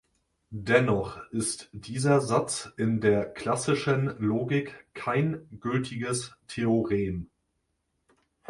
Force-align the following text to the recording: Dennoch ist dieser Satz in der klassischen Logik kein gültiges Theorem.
Dennoch 0.49 1.19
ist 1.29 1.69
dieser 1.73 2.21
Satz 2.21 2.73
in 2.75 3.01
der 3.01 3.23
klassischen 3.31 4.15
Logik 4.17 4.87
kein 4.95 5.47
gültiges 5.59 6.35
Theorem. 6.47 7.29